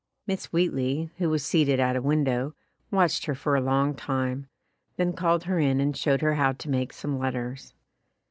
[0.25, 2.55] Miss Wheatley, who was seated at a window,
[2.89, 4.47] watched her for a long time,
[4.97, 7.75] then called her in and showed her how to make some letters.